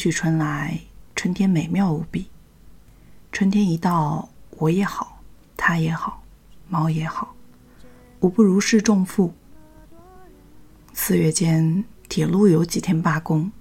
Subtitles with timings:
[0.00, 0.80] 去春来，
[1.14, 2.30] 春天美妙无比。
[3.30, 5.20] 春天一到，我也好，
[5.58, 6.22] 他也好，
[6.70, 7.34] 猫也好，
[8.20, 9.34] 无不如释重负。
[10.94, 13.52] 四月间，铁路有几天罢工，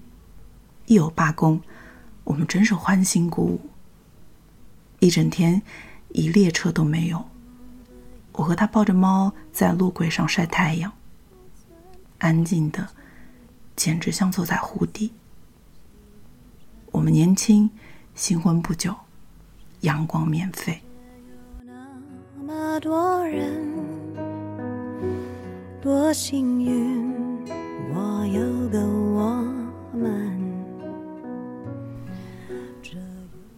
[0.85, 1.61] 一有罢工，
[2.23, 3.69] 我们真是欢欣鼓舞。
[4.99, 5.61] 一整天，
[6.13, 7.21] 一列车都没有。
[8.31, 10.89] 我和他抱着猫在路轨上晒太阳，
[12.19, 12.87] 安静的，
[13.75, 15.11] 简直像坐在湖底。
[17.09, 17.69] 年轻，
[18.13, 18.95] 新婚不久，
[19.81, 20.79] 阳光免费。
[25.81, 27.45] 多幸运，
[27.93, 29.41] 我有个我
[29.93, 30.39] 们。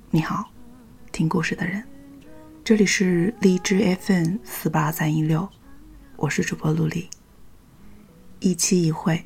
[0.10, 0.50] 你好，
[1.12, 1.84] 听故事的人。
[2.64, 5.50] 这里是荔枝 FM 四八三一六，
[6.16, 7.10] 我是主播陆丽。
[8.40, 9.26] 一期一会，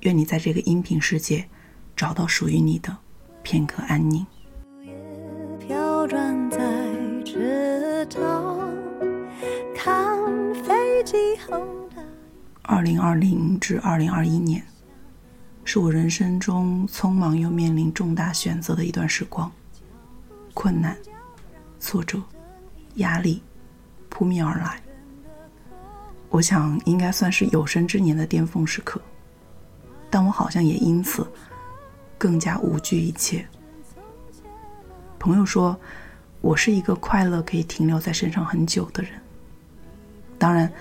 [0.00, 1.48] 愿你在这个音频世界
[1.94, 2.96] 找到属于你的
[3.42, 4.24] 片刻安宁。
[12.62, 14.64] 二零二零至二零二一年，
[15.64, 19.50] 是我人生中匆忙又面临重大选择的一段时光，
[20.54, 20.96] 困难、
[21.78, 22.20] 挫折。
[22.96, 23.42] 压力
[24.10, 24.78] 扑面而来，
[26.28, 29.00] 我想应该算是有生之年的巅峰时刻，
[30.10, 31.26] 但我好像也因此
[32.22, 33.44] 更加无惧一切。
[35.18, 35.76] 朋友说，
[36.40, 39.10] 我是一个快乐可以停留在身上很久的人。
[40.38, 40.72] 当然，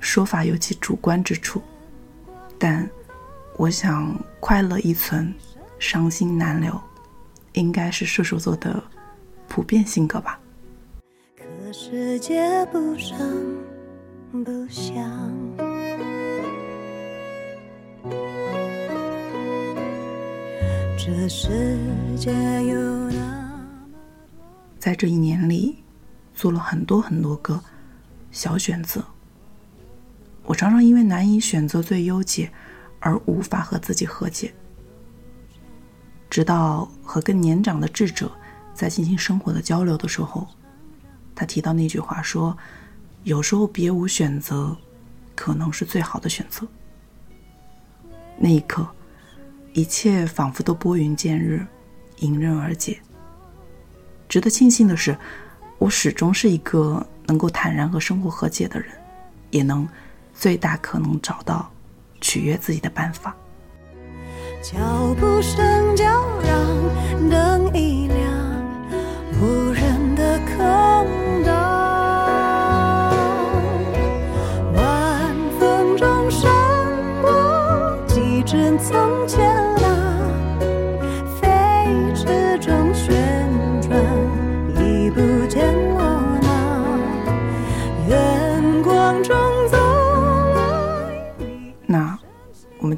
[0.00, 1.62] 说法有其主观之处，
[2.58, 2.90] 但
[3.56, 5.32] 我想快乐一存，
[5.78, 6.80] 伤心难留，
[7.52, 8.82] 应该是射手座的
[9.46, 10.40] 普遍性格吧。
[11.38, 12.96] 可世界不
[14.42, 14.66] 不
[21.02, 21.48] 这世
[22.18, 22.30] 界
[22.66, 23.10] 有
[24.78, 25.82] 在这一年里，
[26.34, 27.58] 做了很多很多个
[28.30, 29.02] 小选择。
[30.44, 32.52] 我常常因为难以选择最优解，
[32.98, 34.52] 而无法和自己和解。
[36.28, 38.30] 直到和更年长的智者
[38.74, 40.46] 在进行生活的交流的时候。
[41.34, 42.54] 他提到那句话说
[43.24, 44.76] ：“有时候别无选择，
[45.34, 46.68] 可能是最好的选择。”
[48.36, 48.86] 那一刻，
[49.72, 51.64] 一切仿佛都拨云见日，
[52.18, 52.98] 迎刃而解。
[54.28, 55.16] 值得庆幸的是，
[55.78, 58.88] 我始终是一个能够坦然和生活和解的人，
[59.50, 59.88] 也能
[60.34, 61.70] 最大可能找到
[62.20, 63.36] 取悦自己的办法。
[64.62, 66.04] 脚步声叫
[66.40, 68.08] 嚷，灯一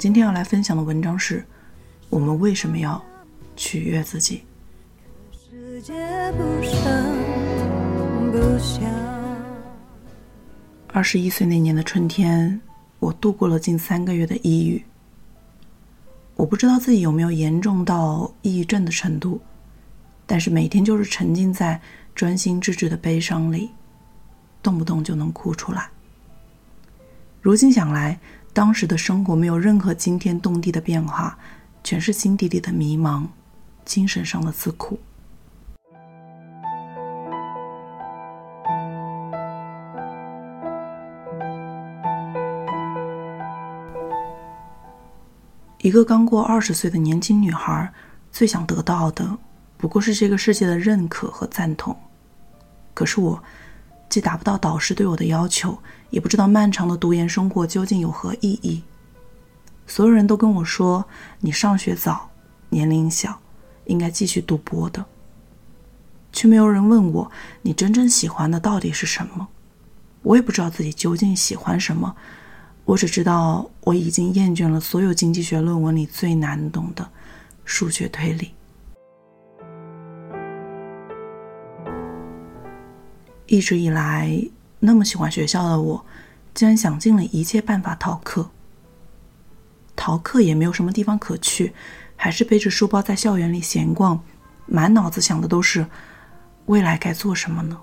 [0.03, 1.47] 今天要来分享的文章是：
[2.11, 3.01] 我们为什么要
[3.55, 4.43] 取悦自己？
[10.89, 12.61] 二十一岁那年的春天，
[12.99, 14.85] 我度过了近三个月的抑郁。
[16.35, 19.41] 我不知道自己有没有严重到抑郁症的程度，
[20.27, 21.81] 但是每天就是沉浸在
[22.13, 23.71] 专心致志的悲伤里，
[24.65, 25.89] 动不动就能哭出来。
[27.41, 28.19] 如今想来。
[28.55, 31.39] 当时的生活没有任何惊天动地的变化，
[31.83, 33.25] 全是心底里的迷茫，
[33.83, 34.99] 精神上的自苦。
[45.79, 47.91] 一个刚过二十岁的年轻女孩，
[48.31, 49.39] 最想得到的
[49.79, 51.97] 不过是这个世界的认可和赞同。
[52.93, 53.43] 可是我。
[54.13, 55.79] 既达不到导师对我的要求，
[56.11, 58.83] 也不知道漫长的读研生活究竟有何意义。
[59.87, 61.03] 所有人都跟我说
[61.41, 62.29] ：“你上学早，
[62.69, 63.41] 年龄小，
[63.87, 65.03] 应该继续读博的。”
[66.31, 67.33] 却没有人问我
[67.63, 69.49] ：“你真正喜欢的到底是什么？”
[70.21, 72.15] 我也不知道自己究竟喜欢什么，
[72.85, 77.11] 我只知道我已经厌倦了所有经济学论文里最难懂的
[77.65, 78.53] 数学推理。
[83.53, 84.49] 一直以来
[84.81, 86.07] 那么喜欢学校的我，
[86.55, 88.49] 竟然想尽了一切办法逃课。
[89.95, 91.75] 逃课也没有什么地方可去，
[92.17, 94.25] 还是背着书包在校园里闲逛，
[94.65, 95.87] 满脑子想的都是
[96.65, 97.79] 未来该做什么呢？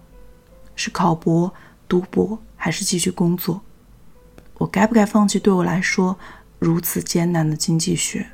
[0.75, 1.53] 是考博、
[1.87, 3.61] 读博，还是继续工作？
[4.55, 6.17] 我该不该放弃对我来说
[6.57, 8.25] 如此艰难的经济学？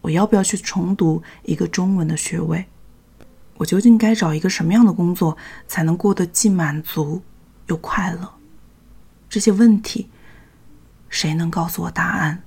[0.00, 2.66] 我要不要去重读一个中文的学位？
[3.56, 5.36] 我究竟该找一个什么样的工作
[5.66, 7.22] 才能过得既满足
[7.66, 8.34] 又快乐？
[9.28, 10.10] 这些问题，
[11.08, 12.42] 谁能告诉我答案？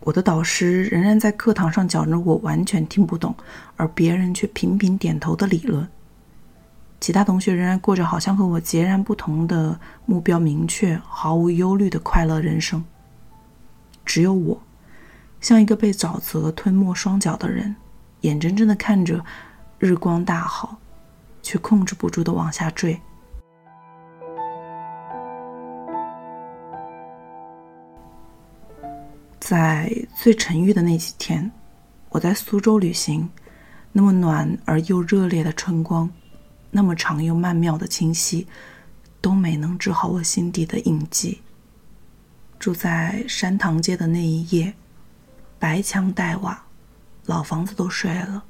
[0.00, 3.34] 我的导师仍然在课堂上讲着我完全听不懂，
[3.76, 5.88] 而别人却频频点头的理论。
[7.00, 12.84] 其他同学仍然过着好像和我截然不同的目标明确、毫无忧虑的快乐人生。
[14.04, 14.60] 只有我，
[15.40, 17.74] 像一个被沼泽吞没双脚的人，
[18.20, 19.24] 眼睁睁的看着
[19.78, 20.76] 日光大好，
[21.42, 23.00] 却控制不住的往下坠。
[29.38, 31.50] 在最沉郁的那几天，
[32.10, 33.28] 我在苏州旅行，
[33.90, 36.08] 那么暖而又热烈的春光，
[36.70, 38.46] 那么长又曼妙的清晰，
[39.20, 41.40] 都没能治好我心底的印记。
[42.58, 44.74] 住在山塘街的那一夜，
[45.58, 46.66] 白墙黛瓦，
[47.26, 48.44] 老房子都睡了，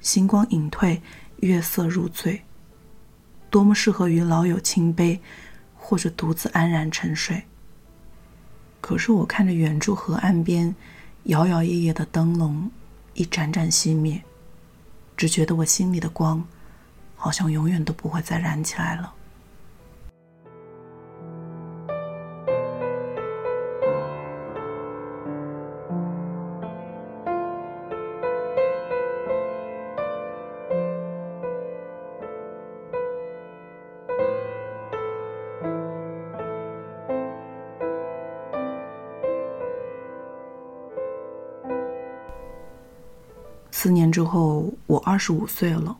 [0.00, 1.00] 星光隐退，
[1.36, 2.42] 月色入醉，
[3.48, 5.20] 多么适合与老友清杯，
[5.76, 7.42] 或者独自安然沉睡。
[8.80, 10.74] 可是我看着远处河岸边
[11.24, 12.70] 摇摇曳曳的灯笼，
[13.14, 14.20] 一盏盏熄灭，
[15.16, 16.44] 只觉得我心里的光，
[17.22, 19.12] 好像永远都不会再燃起来了。
[43.70, 45.96] 四年之后，我二十五岁了。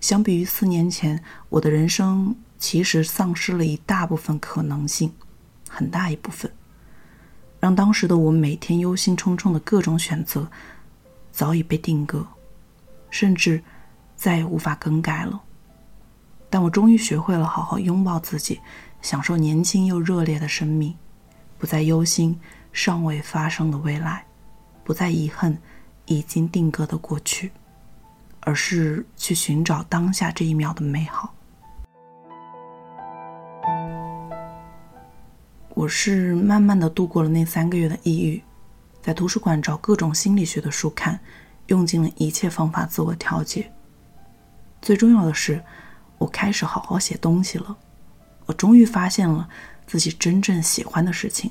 [0.00, 5.12] 相比于四年前，我的人生其实丧失了一大部分可能性，
[5.68, 6.50] 很大一部分，
[7.60, 10.48] 让当时的我每天忧心忡忡的各种选择
[11.32, 12.26] 早已被定格，
[13.10, 13.62] 甚至
[14.16, 15.40] 再也无法更改了。
[16.48, 18.60] 但我终于学会了好好拥抱自己，
[19.02, 20.94] 享受年轻又热烈的生命，
[21.58, 22.38] 不再忧心
[22.72, 24.24] 尚未发生的未来，
[24.84, 25.58] 不再遗恨。
[26.10, 27.52] 已经定格的过去，
[28.40, 31.34] 而是去寻找当下这一秒的美好。
[35.74, 38.42] 我是慢慢的度过了那三个月的抑郁，
[39.00, 41.20] 在图书馆找各种心理学的书看，
[41.66, 43.70] 用尽了一切方法自我调节。
[44.82, 45.62] 最重要的是，
[46.18, 47.76] 我开始好好写东西了。
[48.46, 49.48] 我终于发现了
[49.86, 51.50] 自己真正喜欢的事情。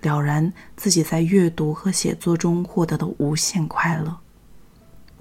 [0.00, 4.18] 了然自己在阅读和写作中获得的无限快乐，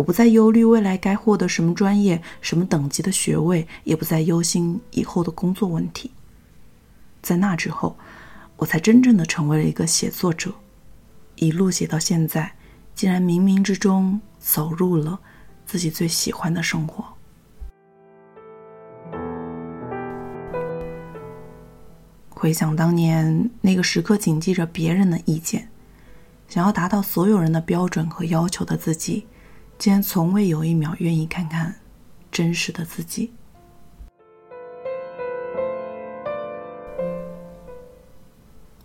[0.01, 6.09] 我不再忧虑未来该获得什么专业、什么等级的学位，也不再忧心以后的工作问题。
[7.21, 7.95] 在那之后，
[8.57, 10.51] 我才真正的成为了一个写作者，
[11.36, 12.51] 一路写到现在，
[12.95, 15.19] 竟然冥冥之中走入了
[15.68, 17.06] 自己最喜欢的生活。
[22.30, 25.69] 回想当年那个时刻谨记着别人的意见，
[26.47, 29.28] 想要达到所有人的标准和要求的自己，
[29.81, 31.73] 竟然从未有一秒愿意看看
[32.31, 33.33] 真实的自己。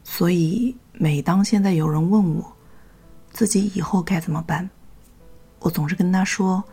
[0.02, 2.50] 所以，每当现在有人问我
[3.30, 4.70] 自己以后该怎么办，
[5.58, 6.64] 我总是跟他说：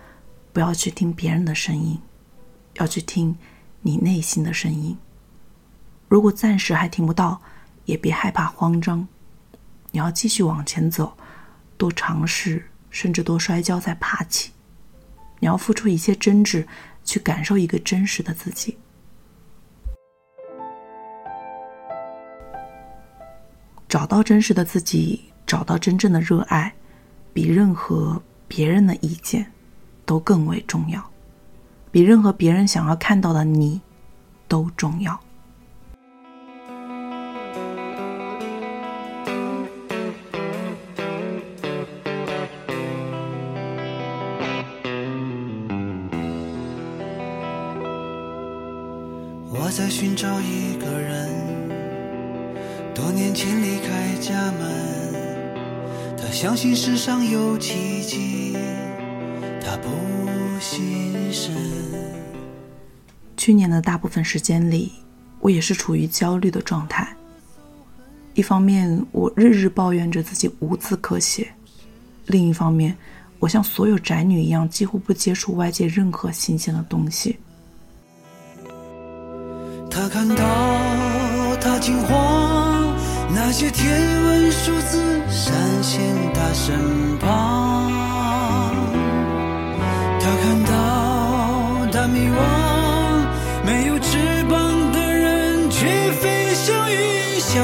[0.54, 2.00] 不要去听别人的声音，
[2.76, 3.38] 要去听
[3.82, 4.98] 你内心的声音。
[6.08, 7.42] 如果暂时还听不到，
[7.84, 9.06] 也别害怕慌张，
[9.92, 11.12] 你要继续往前走，
[11.76, 14.52] 多尝试，甚至多摔跤再爬起。
[15.40, 16.66] 你要付出一切真挚，
[17.04, 18.78] 去感受一个真实的自己。
[23.90, 26.74] 找到真实的自己，找到真正的热爱，
[27.34, 29.52] 比任何别人的意见
[30.06, 31.04] 都更为重要，
[31.92, 33.82] 比任何别人想要看到的你
[34.48, 35.20] 都重要。
[50.04, 51.30] 寻找一个人，
[52.94, 54.70] 多年前离开家门。
[56.18, 58.54] 他相信世上有奇迹，
[59.62, 59.88] 他不
[60.60, 61.54] 信神。
[63.38, 64.92] 去年的大部分时间里，
[65.40, 67.16] 我也是处于焦虑的状态。
[68.34, 71.46] 一方面，我日日抱怨着自己无字可写；
[72.26, 72.94] 另一方面，
[73.40, 77.40] 我像所有宅女一样，几乎不接触外界任何新鲜的东西。
[79.96, 80.44] 他看到
[81.62, 82.96] 他惊慌，
[83.30, 86.02] 那些天文数字闪现
[86.34, 87.92] 他身旁。
[90.20, 92.34] 他看到他迷惘，
[93.64, 97.62] 没有翅膀的人却飞翔云霄。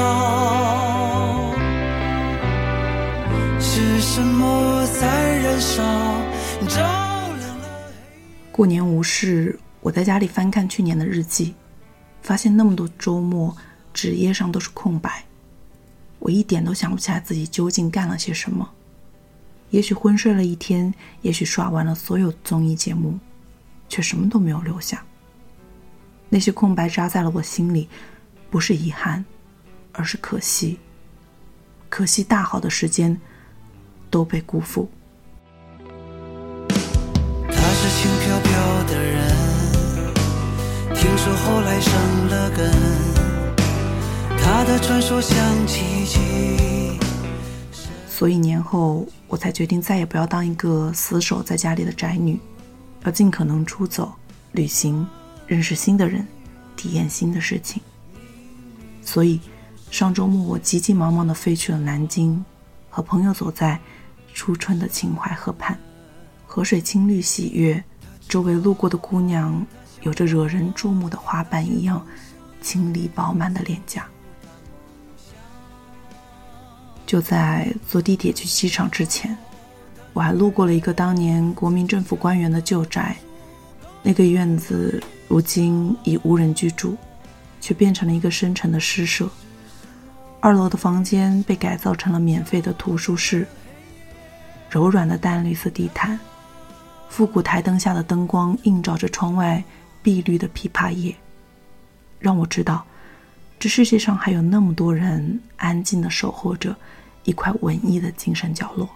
[3.58, 5.82] 是什么在燃烧？
[6.68, 7.66] 照亮了
[8.52, 11.56] 过年无事，我在家里翻看去年的日记，
[12.22, 13.56] 发现那么多周末
[13.92, 15.24] 纸页上都是空白，
[16.18, 18.70] 我一点都想不起来自己究竟干了些什么。
[19.70, 23.18] 也许昏睡了一天，也许刷完了所有综艺节目，
[23.88, 25.04] 却什么都没有留下。
[26.28, 27.88] 那些空白扎在了我心里，
[28.50, 29.24] 不是遗憾，
[29.92, 30.78] 而是可惜。
[31.88, 33.20] 可惜大好的时间
[34.10, 34.88] 都被辜负。
[42.56, 42.70] 根。
[44.38, 46.98] 他的传说像奇迹。
[48.08, 52.38] 所以年后，我才决定再也不要当一个死守在家里的宅女，
[53.04, 54.12] 要尽可能出走、
[54.52, 55.06] 旅行，
[55.46, 56.26] 认识新的人，
[56.76, 57.82] 体验新的事情。
[59.02, 59.40] 所以，
[59.90, 62.44] 上周末我急急忙忙地飞去了南京，
[62.90, 63.80] 和朋友走在
[64.34, 65.78] 初春的秦淮河畔，
[66.46, 67.82] 河水青绿喜悦，
[68.28, 69.66] 周围路过的姑娘
[70.02, 72.04] 有着惹人注目的花瓣一样
[72.60, 74.06] 清丽饱满的脸颊。
[77.06, 79.36] 就在坐地铁去机场之前，
[80.12, 83.16] 我还路过了一个当年国民政府官员的旧宅。
[84.02, 86.96] 那个院子如今已无人居住，
[87.60, 89.28] 却变成了一个深沉的诗社。
[90.40, 93.46] 二楼的房间被改造成了免费的图书室。
[94.70, 96.18] 柔软的淡绿色地毯，
[97.08, 99.62] 复古台灯下的灯光映照着窗外
[100.00, 101.14] 碧绿的枇杷叶，
[102.20, 102.86] 让我知道，
[103.58, 106.76] 这世界上还有那么多人安静的守候着。
[107.24, 108.88] 一块文艺的精神角落。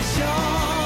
[0.00, 0.77] 笑，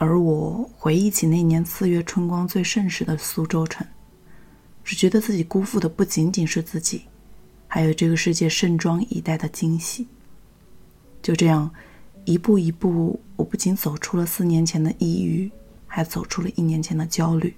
[0.00, 3.86] 而我回忆起那年四月春光最盛时的苏州城，
[4.82, 7.02] 只觉得自己辜负的不仅仅是自己，
[7.68, 10.08] 还有这个世界盛装以待的惊喜。
[11.20, 11.70] 就这样，
[12.24, 15.50] 一步一步，我不仅走出了四年前的抑郁，
[15.86, 17.54] 还走出了一年前的焦虑。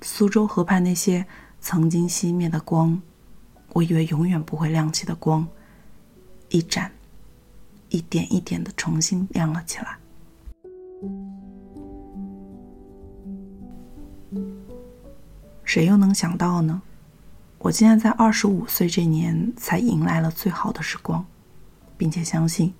[0.00, 1.26] 苏州河畔那些
[1.60, 2.98] 曾经熄灭的光，
[3.74, 5.46] 我以为永远不会亮起的光，
[6.48, 6.90] 一盏，
[7.90, 9.98] 一点一点的重新亮了起来。
[15.64, 16.82] 谁又能想到呢？
[17.58, 21.24] 我竟然在二十五岁这年才迎来了最好的时光，
[21.96, 22.72] 并且相信，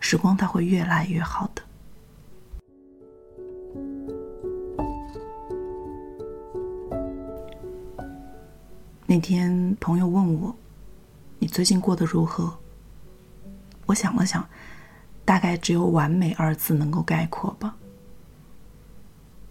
[0.00, 1.62] 时光它会越来越好的。
[9.06, 10.54] 那天朋友问我
[11.38, 12.52] ：“你最近过得如何？”
[13.86, 14.46] 我想了想，
[15.30, 17.76] 大概只有“完美”二字能够概括吧。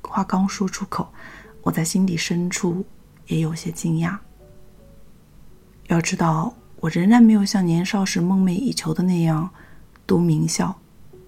[0.01, 1.07] 话刚说出口，
[1.61, 2.83] 我在心底深处
[3.27, 4.17] 也有些惊讶。
[5.87, 9.49] 要知道，我仍然没有像年少时梦寐以求的那样，
[10.05, 10.77] 读名校、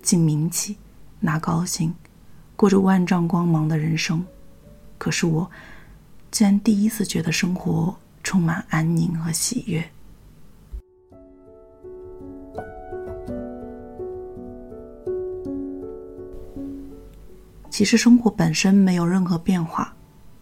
[0.02, 0.76] 进民企、
[1.22, 1.96] 拿高薪，
[2.58, 4.22] 过着万丈光芒的人生。
[4.98, 5.50] 可是我，
[6.30, 9.90] 竟然第一次觉得生活充满安宁和喜悦。
[17.82, 19.92] 其实生活本身没有任何变化，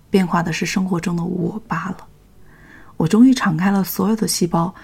[0.09, 2.05] 变化的是生活中的我罢了。
[2.97, 4.75] 我终于敞开了所有的细胞，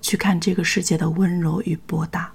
[0.00, 2.32] 去看这个世界的温柔与博大。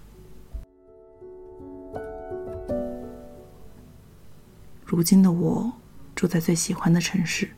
[4.86, 5.70] 如今的我
[6.16, 7.50] 住在最喜欢的城市，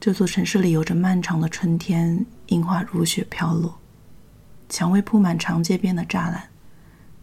[0.00, 3.78] 这座城市里有着漫长的春天，樱花如雪飘落，
[4.70, 6.48] 蔷薇铺满长街边的栅栏，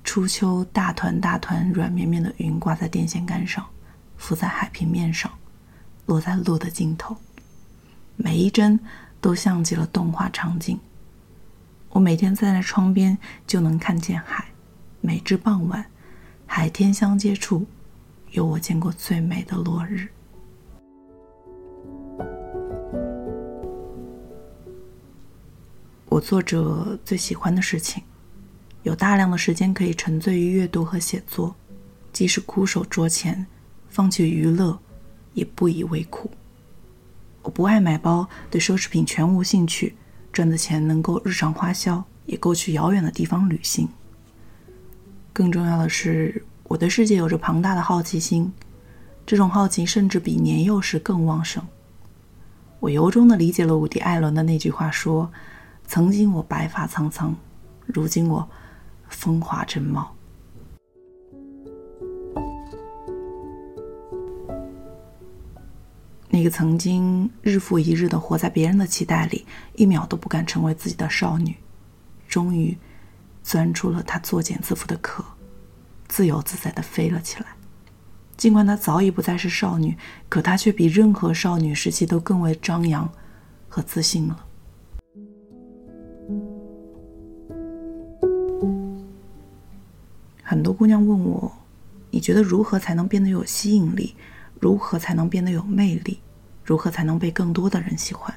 [0.03, 3.65] 初秋大团大团软绵绵的云挂在电线杆上，
[4.21, 5.29] 浮在海平面上，
[6.05, 7.17] 落在路的尽头，
[8.15, 8.79] 每一帧。
[9.21, 10.79] 都像极了动画场景。
[11.89, 14.43] 我每天站在窗边就能看见海，
[14.99, 15.85] 每至傍晚，
[16.47, 17.67] 海天相接处，
[18.31, 20.07] 有我见过最美的落日。
[26.09, 28.01] 我做着最喜欢的事情，
[28.81, 31.55] 有大量的时间可以沉醉于阅读和写作，
[32.11, 33.45] 即使枯守桌前，
[33.91, 34.79] 放弃娱乐，
[35.33, 36.31] 也不以为苦。
[37.43, 39.95] 我不爱买包，对奢侈品全无兴趣。
[40.31, 43.89] 赚的钱能够日常花销，也够去遥远的地方旅行。
[45.33, 48.53] 更重要的是，我对世界有着庞大的好奇心，
[49.25, 51.61] 这种好奇甚至比年幼时更旺盛。
[52.79, 55.29] 我由衷的理解了伍迪·艾伦的那句话：说，
[55.85, 57.35] 曾经我白发苍苍，
[57.85, 58.49] 如今我
[59.09, 60.15] 风华正茂。
[66.33, 69.45] 那个曾经日复一日的活在别人的期待里，
[69.75, 71.53] 一秒都不敢成为自己的少女，
[72.25, 72.77] 终于
[73.43, 75.21] 钻出了她作茧自缚的壳，
[76.07, 77.47] 自由自在的飞了起来。
[78.37, 79.97] 尽管她早已不再是少女，
[80.29, 83.11] 可她却比任何少女时期都更为张扬
[83.67, 84.45] 和自信了。
[90.41, 91.51] 很多姑娘问我
[92.09, 94.15] ：“你觉得如何才能变得有吸引力？”
[94.61, 96.21] 如何才能变得有魅力？
[96.63, 98.33] 如何才能被更多的人喜欢？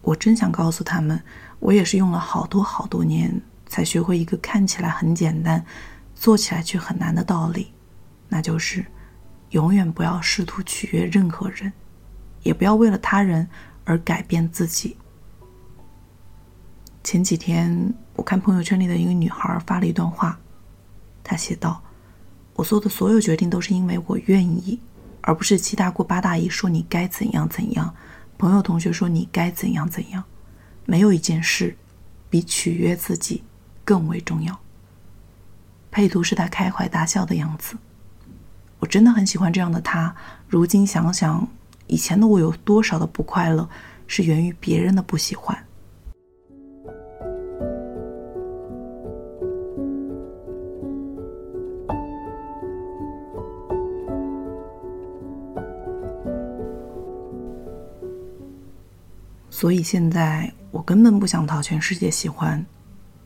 [0.00, 1.20] 我真想告诉他们，
[1.58, 5.66] 我也是用了好多好多年才学会一个看起来很简单，
[6.14, 7.72] 做起来却很难的道理，
[8.28, 8.86] 那就是
[9.50, 11.72] 永远不要试图取悦任何人，
[12.44, 13.46] 也不要为了他人
[13.84, 14.96] 而改变自己。
[17.02, 20.38] 前几天，我看朋友圈里的一个女孩发了一段话，
[21.24, 21.82] 她写道
[22.54, 24.78] ：“我做的所有决定都是因为我愿意。”
[25.28, 27.94] 而不是七大姑八大姨说你该怎样怎样，
[28.38, 30.24] 朋友同学说你该怎样怎样，
[30.86, 31.76] 没有一件事
[32.30, 33.44] 比取悦自己
[33.84, 34.58] 更为重要。
[35.90, 37.76] 配图是他开怀大笑的样子，
[38.78, 40.16] 我真的很喜欢这样的他。
[40.46, 41.46] 如今想想，
[41.88, 43.68] 以前的我有多少的不快乐，
[44.06, 45.62] 是源于别人的不喜欢。
[59.58, 62.64] 所以现在我根本不想讨全世界喜欢，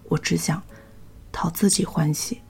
[0.05, 0.63] 我只想
[1.31, 2.41] 讨自己欢喜。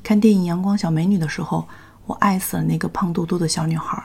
[0.00, 1.66] 看电影《阳光小美女》的时候，
[2.06, 4.00] 我爱死了那个胖嘟嘟的小女孩。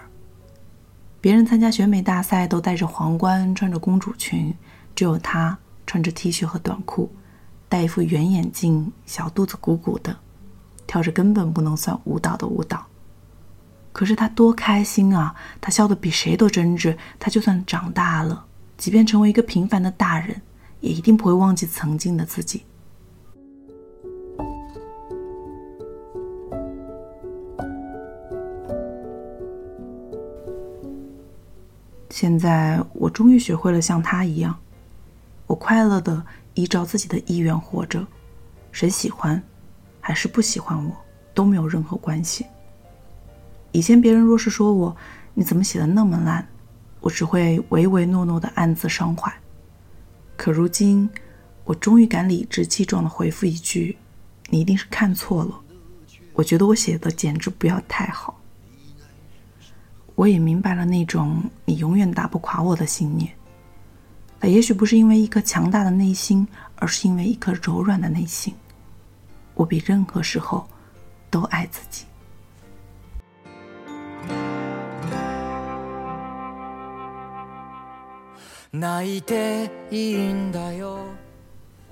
[1.21, 4.51] 别人参加选美大赛都戴着皇冠，穿着公主裙，
[4.95, 7.11] 只有她穿着 T 恤和短裤，
[7.69, 10.17] 戴一副圆眼镜，小肚子鼓鼓的，
[10.87, 12.87] 跳着根本不能算舞蹈的舞蹈。
[13.95, 15.33] 可是他多开心啊！
[15.61, 16.97] 他笑得比谁都真挚。
[17.17, 20.41] 他就算长大了，即便成为一个平凡的大人，
[20.81, 22.65] 也一定不会忘记曾经的自己。
[32.09, 34.53] 现在我终于学会了像他一样，
[35.47, 36.21] 我快乐的
[36.55, 38.05] 依照自己的意愿活着，
[38.73, 39.41] 谁喜欢，
[40.01, 40.93] 还是不喜欢我，
[41.33, 42.45] 都没有任何关系。
[43.75, 44.95] 以前别人若是说我，
[45.33, 46.47] 你怎么写的那么烂，
[47.01, 49.29] 我只会唯唯诺诺的暗自伤怀。
[50.37, 51.09] 可如今，
[51.65, 53.97] 我终于敢理直气壮的回复一句
[54.47, 55.59] ：“你一定是看错了。”
[56.31, 58.39] 我觉得我写的简直不要太好。
[60.15, 63.29] 我也明白了那种你永远打不垮我的信念。
[64.39, 68.55] 那也许不是因为一颗强大的内心，而是因为一颗柔软的内心。
[69.53, 70.65] 我比任何时候
[71.29, 72.05] 都爱自己。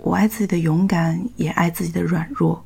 [0.01, 2.63] 我爱自己的勇敢，也爱自己的软弱。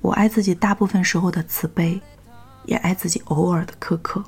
[0.00, 2.00] 我爱自己大部分时候的慈悲，
[2.64, 4.22] 也爱自己偶尔的苛刻。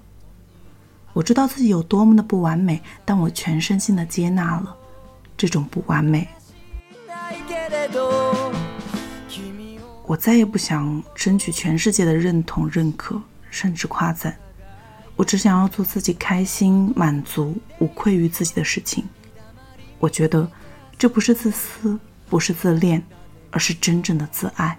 [1.12, 4.76] 我知道自己有多么的不完美，但我全身心的接纳了
[5.36, 6.26] 这种不完美。
[10.06, 14.34] 我再也不想争取全世界的认同、认可，甚至夸赞。
[15.18, 19.04] 我只想要做自己开心、满足、无愧于自己的事情。
[19.98, 20.48] 我觉得
[20.96, 21.98] 这不是自私，
[22.31, 23.04] 不是自恋，
[23.50, 24.78] 而是真正的自爱。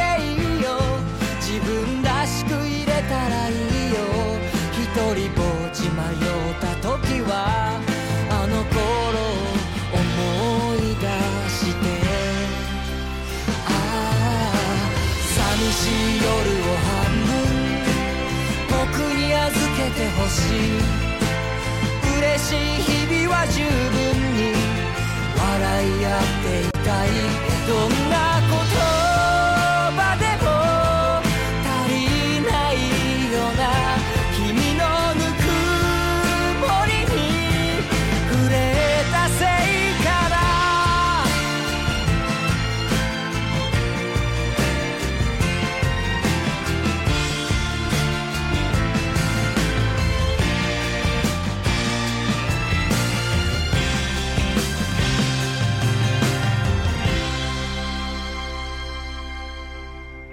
[5.13, 7.79] りぼっち迷った時は
[8.29, 8.79] あの頃
[9.91, 9.99] 思
[10.75, 11.05] い出
[11.49, 11.85] して。
[13.67, 14.55] ああ
[15.35, 15.37] 寂
[15.71, 16.89] しい夜を半
[17.27, 17.29] 分。
[18.69, 18.79] 僕
[19.17, 20.79] に預けてほしい。
[22.17, 23.67] 嬉しい日々は十分
[24.37, 24.55] に
[25.37, 25.43] 笑
[25.83, 27.07] い合っていたい。
[27.67, 28.15] どんな
[28.49, 28.53] こ
[28.95, 29.00] と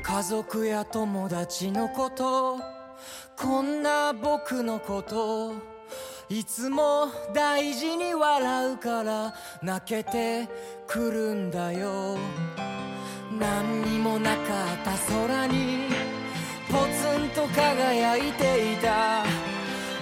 [0.08, 2.58] 家族や友達のこと
[3.36, 5.52] こんな僕のこと
[6.30, 10.48] いつも大事に笑うから泣けて
[10.86, 12.16] くるんだよ。
[13.38, 14.44] 何にもなかっ
[14.82, 15.88] た空に
[16.70, 19.24] ポツンと輝いていた。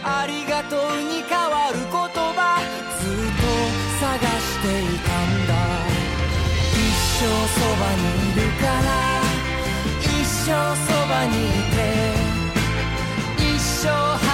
[0.04, 2.60] ありがとうに変わる言葉
[3.00, 3.50] ずっと
[4.00, 5.52] 探していたんだ。
[6.72, 6.78] 一
[7.18, 7.90] 生そば
[8.22, 8.25] に
[10.74, 11.76] そばにいて。
[13.38, 14.25] 一生